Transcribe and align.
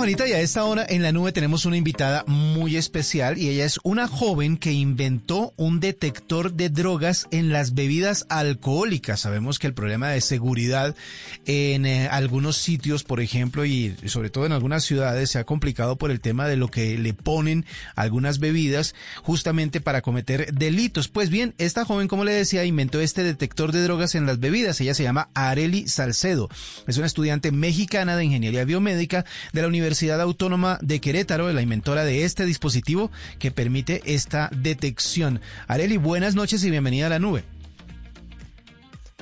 Juanita, 0.00 0.26
y 0.26 0.32
a 0.32 0.40
esta 0.40 0.64
hora 0.64 0.86
en 0.88 1.02
la 1.02 1.12
nube 1.12 1.30
tenemos 1.30 1.66
una 1.66 1.76
invitada 1.76 2.24
muy 2.26 2.78
especial 2.78 3.36
y 3.36 3.50
ella 3.50 3.66
es 3.66 3.78
una 3.82 4.08
joven 4.08 4.56
que 4.56 4.72
inventó 4.72 5.52
un 5.58 5.78
detector 5.78 6.54
de 6.54 6.70
drogas 6.70 7.28
en 7.30 7.52
las 7.52 7.74
bebidas 7.74 8.24
alcohólicas. 8.30 9.20
Sabemos 9.20 9.58
que 9.58 9.66
el 9.66 9.74
problema 9.74 10.08
de 10.08 10.22
seguridad 10.22 10.96
en 11.44 11.84
eh, 11.84 12.08
algunos 12.10 12.56
sitios, 12.56 13.04
por 13.04 13.20
ejemplo, 13.20 13.66
y 13.66 13.94
sobre 14.06 14.30
todo 14.30 14.46
en 14.46 14.52
algunas 14.52 14.84
ciudades 14.84 15.32
se 15.32 15.38
ha 15.38 15.44
complicado 15.44 15.96
por 15.96 16.10
el 16.10 16.22
tema 16.22 16.48
de 16.48 16.56
lo 16.56 16.68
que 16.68 16.96
le 16.96 17.12
ponen 17.12 17.66
algunas 17.94 18.38
bebidas 18.38 18.94
justamente 19.22 19.82
para 19.82 20.00
cometer 20.00 20.54
delitos. 20.54 21.08
Pues 21.08 21.28
bien, 21.28 21.54
esta 21.58 21.84
joven, 21.84 22.08
como 22.08 22.24
le 22.24 22.32
decía, 22.32 22.64
inventó 22.64 23.02
este 23.02 23.22
detector 23.22 23.70
de 23.70 23.82
drogas 23.82 24.14
en 24.14 24.24
las 24.24 24.40
bebidas. 24.40 24.80
Ella 24.80 24.94
se 24.94 25.02
llama 25.02 25.28
Areli 25.34 25.88
Salcedo. 25.88 26.48
Es 26.86 26.96
una 26.96 27.06
estudiante 27.06 27.52
mexicana 27.52 28.16
de 28.16 28.24
ingeniería 28.24 28.64
biomédica 28.64 29.26
de 29.52 29.60
la 29.60 29.68
Universidad 29.68 29.89
Universidad 29.90 30.20
Autónoma 30.20 30.78
de 30.82 31.00
Querétaro, 31.00 31.52
la 31.52 31.62
inventora 31.62 32.04
de 32.04 32.22
este 32.22 32.46
dispositivo 32.46 33.10
que 33.40 33.50
permite 33.50 34.02
esta 34.04 34.48
detección. 34.54 35.40
Areli, 35.66 35.96
buenas 35.96 36.36
noches 36.36 36.62
y 36.62 36.70
bienvenida 36.70 37.06
a 37.06 37.08
la 37.08 37.18
nube. 37.18 37.42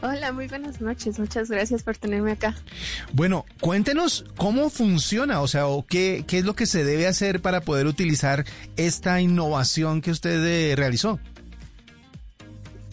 Hola, 0.02 0.30
muy 0.30 0.46
buenas 0.46 0.82
noches. 0.82 1.18
Muchas 1.18 1.50
gracias 1.50 1.82
por 1.82 1.96
tenerme 1.96 2.32
acá. 2.32 2.54
Bueno, 3.14 3.46
cuéntenos 3.62 4.26
cómo 4.36 4.68
funciona, 4.68 5.40
o 5.40 5.48
sea, 5.48 5.68
o 5.68 5.86
qué, 5.86 6.26
qué 6.28 6.36
es 6.36 6.44
lo 6.44 6.54
que 6.54 6.66
se 6.66 6.84
debe 6.84 7.06
hacer 7.06 7.40
para 7.40 7.62
poder 7.62 7.86
utilizar 7.86 8.44
esta 8.76 9.22
innovación 9.22 10.02
que 10.02 10.10
usted 10.10 10.44
eh, 10.44 10.76
realizó. 10.76 11.18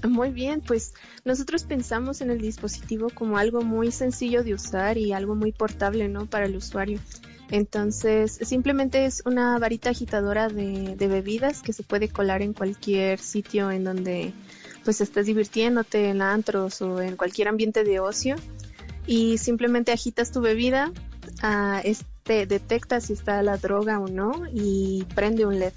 Muy 0.08 0.30
bien, 0.30 0.62
pues 0.62 0.94
nosotros 1.26 1.64
pensamos 1.64 2.22
en 2.22 2.30
el 2.30 2.40
dispositivo 2.40 3.10
como 3.10 3.38
algo 3.38 3.64
muy 3.64 3.92
sencillo 3.92 4.46
de 4.46 4.54
usar 4.54 4.98
y 4.98 5.12
algo 5.12 5.36
muy 5.36 5.52
portable, 5.52 6.08
¿no? 6.08 6.26
Para 6.26 6.46
el 6.46 6.56
usuario. 6.56 7.02
Entonces, 7.52 8.40
simplemente 8.42 9.06
es 9.06 9.22
una 9.26 9.58
varita 9.60 9.92
agitadora 9.92 10.48
de, 10.48 10.96
bebidas 11.00 11.62
que 11.62 11.74
se 11.74 11.84
puede 11.84 12.10
colar 12.10 12.42
en 12.42 12.54
cualquier 12.54 13.20
sitio 13.20 13.72
en 13.72 13.84
donde 13.84 14.34
pues 14.84 15.02
estés 15.02 15.26
divirtiéndote, 15.26 16.10
en 16.10 16.22
antros 16.22 16.82
o 16.82 17.02
en 17.02 17.16
cualquier 17.16 17.48
ambiente 17.48 17.84
de 17.84 18.00
ocio. 18.00 18.36
Y 19.08 19.38
simplemente 19.38 19.92
agitas 19.92 20.32
tu 20.32 20.42
bebida, 20.42 20.92
uh, 21.44 21.80
este, 21.84 22.48
detecta 22.48 23.00
si 23.00 23.14
está 23.14 23.44
la 23.44 23.58
droga 23.58 24.00
o 24.00 24.08
no 24.08 24.32
y 24.52 25.06
prende 25.16 25.46
un 25.46 25.60
LED. 25.60 25.74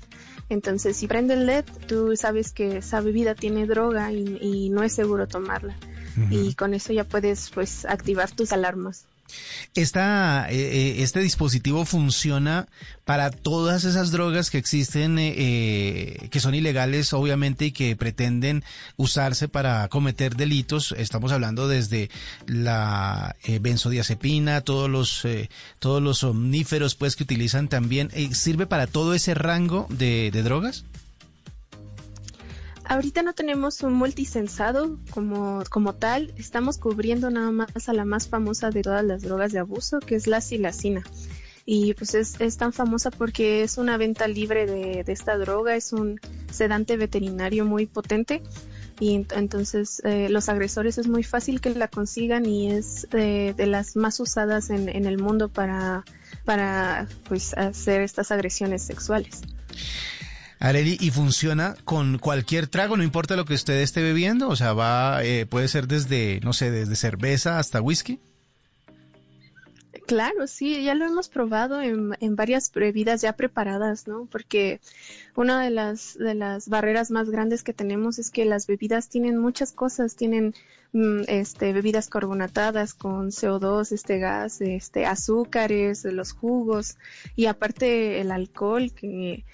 Entonces, 0.51 0.97
si 0.97 1.07
prende 1.07 1.35
el 1.35 1.47
LED, 1.47 1.65
tú 1.87 2.17
sabes 2.17 2.53
que 2.53 2.79
esa 2.79 3.03
bebida 3.03 3.35
tiene 3.35 3.67
droga 3.67 4.11
y, 4.13 4.71
no 4.71 4.83
es 4.83 4.95
seguro 4.95 5.27
tomarla. 5.27 5.77
Y 6.31 6.55
con 6.55 6.75
eso 6.75 6.93
ya 6.93 7.05
puedes 7.05 7.51
pues 7.51 7.85
activar 7.85 8.31
tus 8.31 8.53
alarmas. 8.53 9.07
Esta, 9.75 10.51
eh, 10.51 10.57
eh, 10.57 11.03
este 11.03 11.21
dispositivo 11.21 11.85
funciona 11.85 12.69
para 13.05 13.31
todas 13.31 13.85
esas 13.85 14.11
drogas 14.11 14.51
que 14.51 14.59
existen, 14.59 15.17
eh, 15.19 16.29
que 16.31 16.41
son 16.41 16.55
ilegales, 16.55 17.13
obviamente, 17.13 17.67
y 17.67 17.73
que 17.73 17.97
pretenden 17.97 18.65
usarse 18.97 19.49
para 19.49 19.89
cometer 19.89 20.37
delitos. 20.37 20.95
Estamos 20.99 21.33
hablando 21.33 21.69
desde 21.69 22.11
la 22.47 23.35
benzodiazepina, 23.61 24.61
todos 24.61 24.91
los, 24.91 25.23
todos 25.79 26.03
los 26.03 26.23
omníferos, 26.23 26.95
pues, 26.97 27.17
que 27.17 27.23
utilizan 27.23 27.69
también. 27.69 28.11
¿Sirve 28.35 28.67
para 28.67 28.87
todo 28.87 29.15
ese 29.15 29.35
rango 29.35 29.87
de 29.91 30.31
drogas? 30.31 30.85
Ahorita 32.89 33.23
no 33.23 33.35
tenemos 33.35 33.83
un 33.83 33.93
multisensado 33.93 34.99
como, 35.11 35.63
como 35.69 35.95
tal, 35.95 36.33
estamos 36.39 36.79
cubriendo 36.79 37.31
nada 37.31 37.51
más 37.51 37.87
a 37.87 37.93
la 37.93 38.07
más 38.07 38.29
famosa 38.29 38.71
de 38.71 38.81
todas 38.81 39.05
las 39.05 39.21
drogas 39.21 39.53
de 39.53 39.59
abuso, 39.59 40.01
que 40.01 40.15
es 40.15 40.27
la 40.27 40.41
silacina. 40.41 41.03
Y 41.67 41.93
pues 41.93 42.15
es, 42.15 42.41
es 42.41 42.57
tan 42.57 42.73
famosa 42.73 43.11
porque 43.11 43.63
es 43.63 43.77
una 43.77 43.99
venta 43.99 44.27
libre 44.27 44.65
de, 44.65 45.05
de, 45.05 45.13
esta 45.13 45.37
droga, 45.37 45.77
es 45.77 45.93
un 45.93 46.19
sedante 46.51 46.97
veterinario 46.97 47.67
muy 47.67 47.85
potente 47.85 48.43
y 48.99 49.27
entonces 49.33 50.01
eh, 50.07 50.31
los 50.31 50.49
agresores 50.49 50.97
es 50.97 51.09
muy 51.09 51.25
fácil 51.25 51.61
que 51.61 51.75
la 51.75 51.89
consigan 51.89 52.47
y 52.47 52.73
es 52.73 53.07
de, 53.11 53.53
de 53.55 53.67
las 53.67 53.97
más 53.97 54.19
usadas 54.19 54.71
en, 54.71 54.89
en 54.89 55.05
el 55.05 55.19
mundo 55.19 55.51
para, 55.51 56.07
para 56.47 57.07
pues 57.29 57.53
hacer 57.53 58.01
estas 58.01 58.33
agresiones 58.33 58.83
sexuales. 58.83 59.43
Areli, 60.61 60.97
¿y 61.01 61.11
funciona 61.11 61.77
con 61.85 62.19
cualquier 62.19 62.67
trago? 62.67 62.97
No 62.97 63.05
importa 63.05 63.37
lo 63.37 63.45
que 63.45 63.55
usted 63.55 63.81
esté 63.81 64.03
bebiendo, 64.03 64.49
o 64.49 64.57
sea, 64.57 64.73
va, 64.73 65.23
eh, 65.23 65.47
puede 65.47 65.69
ser 65.69 65.87
desde, 65.87 66.41
no 66.43 66.53
sé, 66.53 66.71
desde 66.71 66.97
cerveza 66.97 67.59
hasta 67.59 67.81
whisky. 67.81 68.21
Claro, 70.09 70.47
sí, 70.47 70.83
ya 70.83 70.95
lo 70.95 71.05
hemos 71.05 71.29
probado 71.29 71.83
en, 71.83 72.17
en, 72.21 72.35
varias 72.35 72.73
bebidas 72.73 73.21
ya 73.21 73.35
preparadas, 73.35 74.09
¿no? 74.09 74.25
Porque 74.25 74.81
una 75.37 75.63
de 75.63 75.69
las, 75.69 76.17
de 76.17 76.35
las 76.35 76.71
barreras 76.71 77.11
más 77.11 77.29
grandes 77.29 77.63
que 77.63 77.75
tenemos 77.75 78.19
es 78.19 78.31
que 78.31 78.47
las 78.47 78.67
bebidas 78.67 79.11
tienen 79.11 79.37
muchas 79.37 79.71
cosas, 79.71 80.17
tienen 80.17 80.55
mm, 80.95 81.25
este, 81.29 81.75
bebidas 81.75 82.09
carbonatadas 82.09 82.95
con 82.95 83.29
CO2, 83.33 83.93
este 83.93 84.19
gas, 84.19 84.63
este, 84.63 85.05
azúcares, 85.05 86.05
los 86.05 86.33
jugos 86.33 86.97
y 87.37 87.45
aparte 87.45 88.23
el 88.23 88.31
alcohol, 88.31 88.91
que 88.95 89.45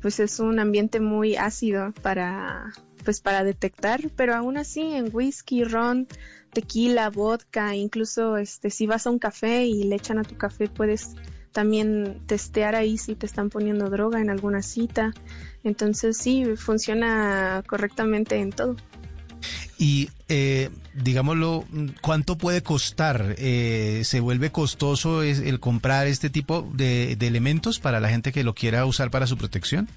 pues 0.00 0.20
es 0.20 0.38
un 0.38 0.60
ambiente 0.60 1.00
muy 1.00 1.34
ácido 1.34 1.92
para, 2.02 2.72
pues 3.04 3.20
para 3.20 3.44
detectar, 3.44 4.00
pero 4.16 4.34
aún 4.34 4.56
así 4.56 4.80
en 4.80 5.10
whisky, 5.12 5.64
ron, 5.64 6.08
tequila, 6.52 7.10
vodka, 7.10 7.74
incluso 7.74 8.36
este, 8.36 8.70
si 8.70 8.86
vas 8.86 9.06
a 9.06 9.10
un 9.10 9.18
café 9.18 9.66
y 9.66 9.84
le 9.84 9.96
echan 9.96 10.18
a 10.18 10.24
tu 10.24 10.36
café, 10.36 10.68
puedes 10.68 11.14
también 11.52 12.20
testear 12.26 12.74
ahí 12.74 12.98
si 12.98 13.14
te 13.14 13.26
están 13.26 13.50
poniendo 13.50 13.88
droga 13.90 14.20
en 14.20 14.30
alguna 14.30 14.62
cita. 14.62 15.12
Entonces 15.62 16.16
sí, 16.16 16.44
funciona 16.56 17.62
correctamente 17.66 18.36
en 18.36 18.50
todo. 18.50 18.76
Y 19.78 20.10
eh, 20.28 20.70
digámoslo, 20.94 21.64
¿cuánto 22.00 22.38
puede 22.38 22.62
costar? 22.62 23.34
Eh, 23.38 24.02
¿Se 24.04 24.20
vuelve 24.20 24.50
costoso 24.50 25.22
el 25.22 25.60
comprar 25.60 26.06
este 26.06 26.30
tipo 26.30 26.68
de, 26.74 27.16
de 27.16 27.26
elementos 27.26 27.78
para 27.80 28.00
la 28.00 28.08
gente 28.08 28.32
que 28.32 28.44
lo 28.44 28.54
quiera 28.54 28.86
usar 28.86 29.10
para 29.10 29.26
su 29.26 29.36
protección? 29.36 29.88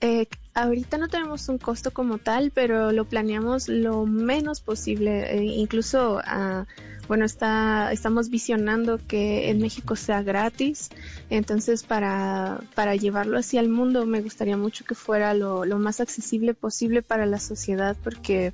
Eh, 0.00 0.26
ahorita 0.62 0.98
no 0.98 1.08
tenemos 1.08 1.48
un 1.48 1.58
costo 1.58 1.92
como 1.92 2.18
tal, 2.18 2.50
pero 2.50 2.92
lo 2.92 3.04
planeamos 3.04 3.68
lo 3.68 4.06
menos 4.06 4.60
posible. 4.60 5.38
Eh, 5.38 5.44
incluso, 5.44 6.16
uh, 6.18 6.64
bueno, 7.06 7.24
está, 7.24 7.92
estamos 7.92 8.28
visionando 8.28 8.98
que 9.06 9.50
en 9.50 9.60
México 9.60 9.96
sea 9.96 10.22
gratis. 10.22 10.90
Entonces, 11.30 11.84
para, 11.84 12.60
para 12.74 12.96
llevarlo 12.96 13.38
hacia 13.38 13.60
el 13.60 13.68
mundo, 13.68 14.04
me 14.06 14.20
gustaría 14.20 14.56
mucho 14.56 14.84
que 14.84 14.94
fuera 14.94 15.32
lo, 15.34 15.64
más 15.78 16.00
accesible 16.00 16.54
posible 16.54 17.02
para 17.02 17.26
la 17.26 17.38
sociedad, 17.38 17.96
porque 18.02 18.52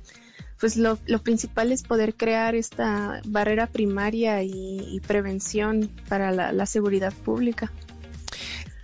pues 0.59 0.77
lo, 0.77 0.97
principal 1.23 1.71
es 1.71 1.83
poder 1.83 2.15
crear 2.15 2.55
esta 2.55 3.21
barrera 3.25 3.67
primaria 3.67 4.41
y, 4.43 5.01
prevención 5.05 5.89
para 6.07 6.31
la 6.31 6.65
seguridad 6.65 7.13
pública. 7.13 7.71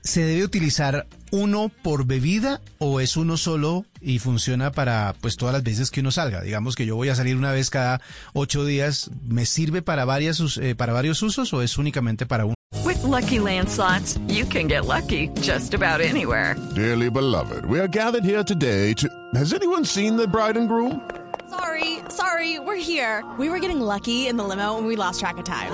¿Se 0.04 0.26
debe 0.26 0.44
utilizar 0.44 1.06
uno 1.32 1.70
por 1.84 2.06
bebida 2.06 2.60
o 2.80 3.00
es 3.00 3.18
uno 3.18 3.38
solo 3.38 3.86
y 4.02 4.18
funciona 4.18 4.72
para 4.72 5.14
pues 5.22 5.38
todas 5.38 5.54
las 5.54 5.64
veces 5.64 5.92
que 5.92 6.00
uno 6.00 6.10
salga? 6.10 6.42
Digamos 6.42 6.76
que 6.76 6.88
yo 6.88 6.96
voy 6.96 7.10
a 7.10 7.16
salir 7.16 7.36
una 7.36 7.52
vez 7.52 7.70
cada 7.70 8.02
ocho 8.34 8.66
días, 8.66 9.12
¿me 9.28 9.46
sirve 9.46 9.84
para 9.84 10.04
varias 10.04 10.42
eh, 10.58 10.74
para 10.74 10.94
varios 10.94 11.22
usos 11.22 11.54
o 11.54 11.62
es 11.62 11.78
únicamente 11.78 12.26
para 12.26 12.46
uno? 12.46 12.56
With 12.84 13.04
lucky 13.04 13.38
landslots, 13.38 14.20
you 14.28 14.46
can 14.46 14.68
get 14.68 14.86
lucky 14.86 15.30
just 15.42 15.76
about 15.76 16.02
anywhere. 16.02 16.56
Dearly 16.74 17.10
beloved, 17.10 17.66
we 17.66 17.80
are 17.80 17.88
gathered 17.88 18.26
here 18.26 18.44
today 18.44 18.94
to. 18.96 19.08
Has 19.36 19.54
anyone 19.54 19.86
seen 19.86 20.18
the 20.18 20.28
bride 20.28 20.58
and 20.58 20.68
groom? 20.68 21.02
Sorry, 21.48 22.00
sorry, 22.10 22.60
we're 22.60 22.82
here. 22.82 23.24
We 23.38 23.50
were 23.50 23.60
getting 23.60 23.82
lucky 23.82 24.28
in 24.28 24.38
the 24.38 24.44
limo 24.44 24.78
and 24.78 24.88
we 24.88 24.96
lost 24.96 25.20
track 25.20 25.38
of 25.38 25.44
time. 25.44 25.72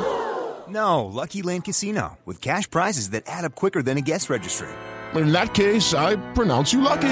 No, 0.69 1.05
Lucky 1.05 1.41
Land 1.41 1.63
Casino 1.65 2.17
with 2.25 2.41
cash 2.41 2.69
prizes 2.69 3.11
that 3.11 3.23
add 3.27 3.45
up 3.45 3.55
quicker 3.55 3.81
than 3.81 3.97
a 3.97 4.01
guest 4.01 4.29
registry 4.29 4.69
in 5.15 5.31
that 5.31 5.53
case, 5.53 5.93
I 5.95 6.15
pronounce 6.33 6.73
you 6.73 6.81
lucky. 6.81 7.07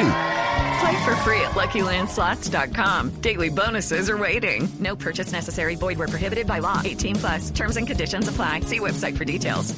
Play 0.80 1.04
for 1.06 1.16
free 1.24 1.40
at 1.42 1.52
LuckyLandSlots.com. 1.56 3.22
Daily 3.22 3.50
bonuses 3.50 4.10
are 4.10 4.18
waiting. 4.18 4.68
No 4.80 4.96
purchase 4.96 5.32
necessary. 5.32 5.76
Void 5.76 5.98
were 5.98 6.08
prohibited 6.08 6.46
by 6.46 6.60
law. 6.60 6.82
18 6.84 7.16
plus. 7.16 7.52
Terms 7.52 7.78
and 7.78 7.88
conditions 7.88 8.28
apply. 8.28 8.60
See 8.62 8.80
website 8.80 9.18
for 9.18 9.26
details. 9.26 9.74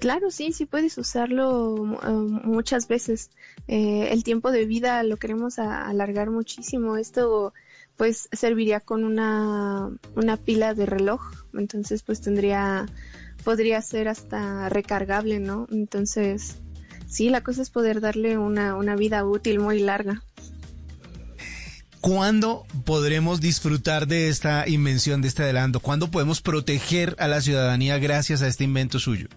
Claro, 0.00 0.30
sí, 0.30 0.52
sí 0.52 0.64
puedes 0.64 0.96
usarlo 0.96 1.74
um, 2.02 2.40
muchas 2.44 2.88
veces. 2.88 3.28
Eh, 3.68 4.08
el 4.10 4.22
tiempo 4.24 4.52
de 4.52 4.64
vida 4.64 5.02
lo 5.02 5.16
queremos 5.16 5.58
a- 5.58 5.86
alargar 5.88 6.30
muchísimo. 6.30 6.96
Esto 6.96 7.52
pues 8.02 8.28
serviría 8.32 8.80
con 8.80 9.04
una, 9.04 9.88
una 10.16 10.36
pila 10.36 10.74
de 10.74 10.86
reloj. 10.86 11.20
Entonces 11.54 12.02
pues 12.02 12.20
tendría, 12.20 12.86
podría 13.44 13.80
ser 13.80 14.08
hasta 14.08 14.68
recargable, 14.68 15.38
¿no? 15.38 15.68
Entonces, 15.70 16.56
sí, 17.06 17.30
la 17.30 17.42
cosa 17.42 17.62
es 17.62 17.70
poder 17.70 18.00
darle 18.00 18.38
una, 18.38 18.74
una 18.74 18.96
vida 18.96 19.24
útil 19.24 19.60
muy 19.60 19.78
larga. 19.78 20.24
¿Cuándo 22.00 22.66
podremos 22.84 23.40
disfrutar 23.40 24.08
de 24.08 24.30
esta 24.30 24.68
invención, 24.68 25.22
de 25.22 25.28
este 25.28 25.44
adelanto? 25.44 25.78
¿Cuándo 25.78 26.10
podemos 26.10 26.42
proteger 26.42 27.14
a 27.20 27.28
la 27.28 27.40
ciudadanía 27.40 27.98
gracias 27.98 28.42
a 28.42 28.48
este 28.48 28.64
invento 28.64 28.98
suyo? 28.98 29.28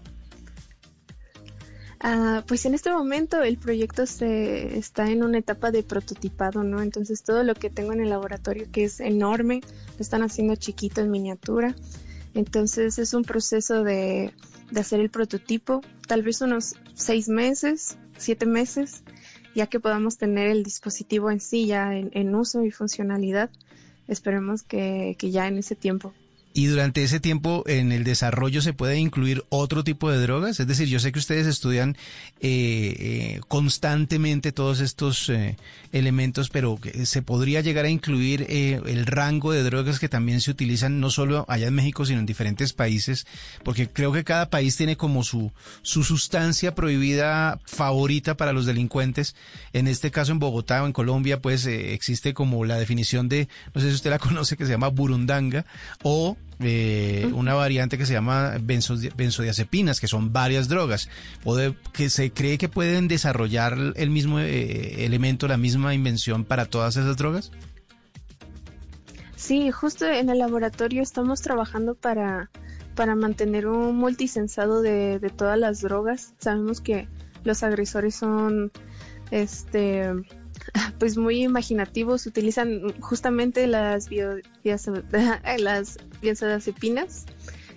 Ah, 2.08 2.44
pues 2.46 2.64
en 2.66 2.74
este 2.74 2.92
momento 2.92 3.42
el 3.42 3.58
proyecto 3.58 4.06
se 4.06 4.78
está 4.78 5.10
en 5.10 5.24
una 5.24 5.38
etapa 5.38 5.72
de 5.72 5.82
prototipado, 5.82 6.62
¿no? 6.62 6.80
Entonces 6.80 7.24
todo 7.24 7.42
lo 7.42 7.56
que 7.56 7.68
tengo 7.68 7.92
en 7.92 8.00
el 8.00 8.10
laboratorio, 8.10 8.68
que 8.70 8.84
es 8.84 9.00
enorme, 9.00 9.60
lo 9.60 9.98
están 9.98 10.22
haciendo 10.22 10.54
chiquito 10.54 11.00
en 11.00 11.10
miniatura. 11.10 11.74
Entonces 12.32 13.00
es 13.00 13.12
un 13.12 13.24
proceso 13.24 13.82
de, 13.82 14.32
de 14.70 14.80
hacer 14.80 15.00
el 15.00 15.10
prototipo, 15.10 15.80
tal 16.06 16.22
vez 16.22 16.40
unos 16.42 16.76
seis 16.94 17.28
meses, 17.28 17.98
siete 18.16 18.46
meses, 18.46 19.02
ya 19.56 19.66
que 19.66 19.80
podamos 19.80 20.16
tener 20.16 20.46
el 20.46 20.62
dispositivo 20.62 21.32
en 21.32 21.40
sí 21.40 21.66
ya 21.66 21.92
en, 21.92 22.10
en 22.12 22.32
uso 22.36 22.64
y 22.64 22.70
funcionalidad. 22.70 23.50
Esperemos 24.06 24.62
que, 24.62 25.16
que 25.18 25.32
ya 25.32 25.48
en 25.48 25.58
ese 25.58 25.74
tiempo. 25.74 26.14
Y 26.56 26.68
durante 26.68 27.04
ese 27.04 27.20
tiempo 27.20 27.64
en 27.66 27.92
el 27.92 28.02
desarrollo 28.02 28.62
se 28.62 28.72
puede 28.72 28.98
incluir 28.98 29.44
otro 29.50 29.84
tipo 29.84 30.10
de 30.10 30.18
drogas. 30.18 30.58
Es 30.58 30.66
decir, 30.66 30.88
yo 30.88 30.98
sé 31.00 31.12
que 31.12 31.18
ustedes 31.18 31.46
estudian 31.46 31.98
eh, 32.40 32.96
eh, 32.98 33.40
constantemente 33.46 34.52
todos 34.52 34.80
estos 34.80 35.28
eh, 35.28 35.58
elementos, 35.92 36.48
pero 36.48 36.78
se 37.04 37.20
podría 37.20 37.60
llegar 37.60 37.84
a 37.84 37.90
incluir 37.90 38.46
el 38.48 39.04
rango 39.04 39.52
de 39.52 39.64
drogas 39.64 39.98
que 39.98 40.08
también 40.08 40.40
se 40.40 40.50
utilizan 40.50 40.98
no 40.98 41.10
solo 41.10 41.44
allá 41.46 41.66
en 41.66 41.74
México, 41.74 42.06
sino 42.06 42.20
en 42.20 42.26
diferentes 42.26 42.72
países, 42.72 43.26
porque 43.62 43.90
creo 43.90 44.12
que 44.12 44.24
cada 44.24 44.48
país 44.48 44.78
tiene 44.78 44.96
como 44.96 45.24
su, 45.24 45.52
su 45.82 46.04
sustancia 46.04 46.74
prohibida 46.74 47.60
favorita 47.66 48.38
para 48.38 48.54
los 48.54 48.64
delincuentes. 48.64 49.36
En 49.74 49.88
este 49.88 50.10
caso 50.10 50.32
en 50.32 50.38
Bogotá 50.38 50.82
o 50.82 50.86
en 50.86 50.94
Colombia, 50.94 51.38
pues 51.42 51.66
existe 51.66 52.32
como 52.32 52.64
la 52.64 52.78
definición 52.78 53.28
de, 53.28 53.46
no 53.74 53.82
sé 53.82 53.90
si 53.90 53.96
usted 53.96 54.08
la 54.08 54.18
conoce, 54.18 54.56
que 54.56 54.64
se 54.64 54.72
llama 54.72 54.88
burundanga, 54.88 55.66
o 56.02 56.34
eh, 56.60 57.30
una 57.34 57.52
variante 57.54 57.98
que 57.98 58.06
se 58.06 58.14
llama 58.14 58.56
benzodi- 58.58 59.14
benzodiazepinas, 59.14 60.00
que 60.00 60.08
son 60.08 60.32
varias 60.32 60.68
drogas, 60.68 61.08
o 61.44 61.54
de- 61.54 61.74
que 61.92 62.08
se 62.08 62.30
cree 62.32 62.56
que 62.58 62.68
pueden 62.68 63.08
desarrollar 63.08 63.76
el 63.94 64.10
mismo 64.10 64.40
eh, 64.40 65.04
elemento, 65.04 65.48
la 65.48 65.56
misma 65.58 65.92
invención 65.94 66.44
para 66.44 66.64
todas 66.66 66.96
esas 66.96 67.16
drogas. 67.16 67.52
Sí, 69.36 69.70
justo 69.70 70.06
en 70.06 70.30
el 70.30 70.38
laboratorio 70.38 71.02
estamos 71.02 71.42
trabajando 71.42 71.94
para, 71.94 72.50
para 72.94 73.14
mantener 73.14 73.66
un 73.66 73.96
multisensado 73.96 74.80
de, 74.80 75.18
de 75.18 75.30
todas 75.30 75.58
las 75.58 75.82
drogas. 75.82 76.32
Sabemos 76.38 76.80
que 76.80 77.06
los 77.44 77.62
agresores 77.62 78.14
son 78.14 78.72
este 79.30 80.10
pues 80.98 81.16
muy 81.16 81.42
imaginativos, 81.44 82.26
utilizan 82.26 82.92
justamente 83.00 83.66
las 83.66 84.08
bio, 84.08 84.36
biazo- 84.64 85.02
las 85.58 85.98
benzodiazepinas, 86.22 87.26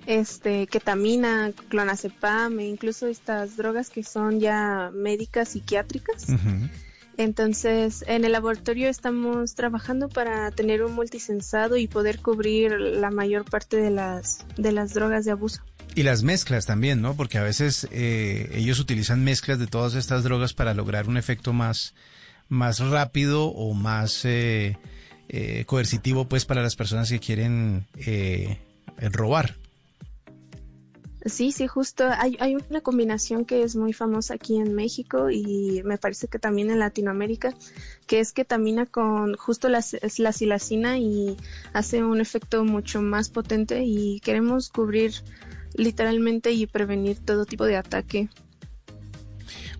este, 0.06 0.68
ketamina, 0.68 1.52
clonazepam 1.70 2.60
e 2.60 2.68
incluso 2.68 3.08
estas 3.08 3.58
drogas 3.58 3.90
que 3.90 4.04
son 4.04 4.40
ya 4.40 4.92
médicas 4.94 5.50
psiquiátricas. 5.50 6.28
Entonces, 7.18 8.06
en 8.08 8.24
el 8.24 8.32
laboratorio 8.32 8.88
estamos 8.88 9.54
trabajando 9.54 10.08
para 10.08 10.52
tener 10.52 10.84
un 10.84 10.94
multisensado 10.94 11.76
y 11.76 11.88
poder 11.88 12.20
cubrir 12.20 12.72
la 12.80 13.12
mayor 13.12 13.44
parte 13.44 13.76
de 13.76 13.92
las, 13.92 14.46
de 14.56 14.72
las 14.72 14.94
drogas 14.94 15.26
de 15.26 15.32
abuso. 15.32 15.62
Y 15.96 16.04
las 16.04 16.24
mezclas 16.24 16.66
también, 16.66 17.02
¿no? 17.02 17.16
Porque 17.16 17.38
a 17.38 17.44
veces 17.44 17.90
eh, 17.92 18.50
ellos 18.54 18.80
utilizan 18.80 19.24
mezclas 19.26 19.60
de 19.60 19.68
todas 19.68 19.96
estas 19.96 20.24
drogas 20.24 20.54
para 20.54 20.74
lograr 20.74 21.10
un 21.10 21.18
efecto 21.18 21.52
más, 21.52 21.94
más 22.50 22.80
rápido 22.80 23.46
o 23.46 23.74
más 23.74 24.26
eh, 24.26 24.78
eh, 25.30 25.64
coercitivo, 25.66 26.28
pues, 26.28 26.46
para 26.46 26.62
las 26.62 26.76
personas 26.76 27.10
que 27.10 27.20
quieren 27.20 27.88
eh, 27.96 28.60
robar. 28.98 29.56
Sí, 31.26 31.52
sí, 31.52 31.68
justo. 31.68 32.06
Hay, 32.18 32.38
hay 32.40 32.56
una 32.56 32.82
combinación 32.82 33.46
que 33.46 33.64
es 33.64 33.76
muy 33.76 33.94
famosa 33.94 34.36
aquí 34.36 34.58
en 34.58 34.74
México 34.74 35.30
y 35.30 35.82
me 35.84 35.98
parece 35.98 36.28
que 36.28 36.40
también 36.40 36.72
en 36.72 36.80
Latinoamérica, 36.80 37.54
que 38.08 38.20
es 38.20 38.32
ketamina 38.32 38.86
con 38.86 39.36
justo 39.36 39.68
la, 39.68 39.84
la 40.18 40.32
silacina 40.32 40.98
y 40.98 41.36
hace 41.74 42.04
un 42.04 42.22
efecto 42.22 42.64
mucho 42.64 43.02
más 43.02 43.30
potente 43.30 43.84
y 43.84 44.22
queremos 44.22 44.70
cubrir 44.70 45.14
literalmente 45.74 46.52
y 46.52 46.66
prevenir 46.68 47.20
todo 47.20 47.46
tipo 47.46 47.66
de 47.66 47.76
ataque. 47.76 48.30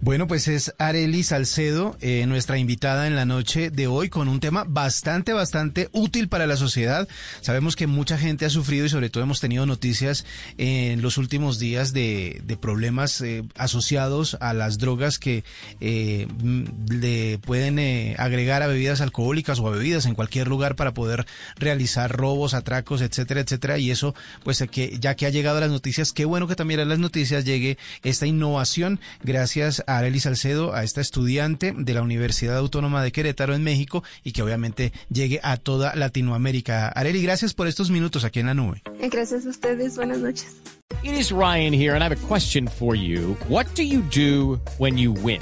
Bueno, 0.02 0.28
pues 0.28 0.48
es 0.48 0.74
Areli 0.78 1.24
Salcedo, 1.24 1.98
eh, 2.00 2.26
nuestra 2.26 2.58
invitada 2.58 3.06
en 3.06 3.18
la 3.18 3.26
noche 3.26 3.70
de 3.70 3.88
hoy, 3.88 4.08
con 4.08 4.30
un 4.30 4.40
tema 4.40 4.64
bastante, 4.66 5.34
bastante 5.34 5.90
útil 5.92 6.30
para 6.30 6.48
la 6.48 6.56
sociedad. 6.56 7.06
Sabemos 7.42 7.76
que 7.76 7.86
mucha 7.86 8.18
gente 8.18 8.46
ha 8.46 8.50
sufrido 8.50 8.86
y 8.86 8.90
sobre 8.90 9.10
todo 9.10 9.24
hemos 9.24 9.42
tenido 9.42 9.66
noticias 9.66 10.26
en 10.58 11.02
los 11.02 11.18
últimos 11.18 11.60
días 11.60 11.92
de, 11.92 12.42
de 12.46 12.56
problemas 12.56 13.20
eh, 13.20 13.44
asociados 13.58 14.38
a 14.40 14.54
las 14.54 14.78
drogas 14.78 15.20
que 15.20 15.44
eh, 15.82 16.28
mm, 16.44 16.64
le 16.92 17.38
pueden 17.40 17.78
eh, 17.78 18.16
agregar 18.20 18.64
a 18.64 18.68
bebidas 18.68 19.02
alcohólicas 19.02 19.60
o 19.60 19.68
a 19.68 19.72
bebidas 19.72 20.06
en 20.06 20.16
cualquier 20.16 20.48
lugar 20.48 20.78
para 20.78 20.94
poder 20.94 21.26
realizar 21.58 22.10
robos, 22.10 22.54
atracos, 22.54 23.02
etcétera, 23.02 23.42
etcétera. 23.42 23.78
Y 23.80 23.92
eso, 23.92 24.16
pues 24.46 24.64
que 24.72 24.98
ya 24.98 25.16
que 25.16 25.26
ha 25.26 25.30
llegado 25.30 25.58
a 25.58 25.62
las 25.62 25.72
noticias, 25.72 26.14
qué 26.14 26.24
bueno 26.24 26.48
que 26.48 26.56
también 26.56 26.80
a 26.80 26.86
las 26.86 27.00
noticias 27.00 27.44
llegue 27.44 27.78
esta 28.02 28.28
innovación 28.28 29.02
gracias 29.24 29.84
a 29.90 29.98
Arely 29.98 30.20
Salcedo, 30.20 30.74
a 30.74 30.84
esta 30.84 31.02
estudiante 31.02 31.74
de 31.76 31.94
la 31.94 32.02
Universidad 32.02 32.58
Autónoma 32.58 33.04
de 33.04 33.12
Querétaro 33.12 33.56
en 33.56 33.64
México 33.64 34.04
y 34.24 34.32
que 34.32 34.44
obviamente 34.44 34.94
llegue 35.10 35.40
a 35.44 35.58
toda 35.58 35.96
Latinoamérica. 35.96 36.90
Arely, 36.90 37.22
gracias 37.22 37.54
por 37.54 37.68
estos 37.68 37.90
minutos 37.90 38.24
aquí 38.24 38.40
en 38.40 38.48
la 38.48 38.54
nube. 38.54 38.82
Gracias 39.12 39.46
a 39.46 39.50
ustedes. 39.50 39.96
Buenas 39.96 40.20
noches. 40.20 40.56
It 41.04 41.14
is 41.14 41.32
Ryan 41.32 41.74
here, 41.74 41.94
and 41.94 42.04
I 42.04 42.08
have 42.08 42.12
a 42.12 42.28
question 42.28 42.68
for 42.68 42.96
you. 42.96 43.38
What 43.48 43.68
do 43.76 43.84
you 43.84 44.02
do 44.02 44.60
when 44.80 44.98
you 44.98 45.14
win? 45.14 45.42